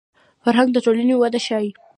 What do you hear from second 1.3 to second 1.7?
ښيي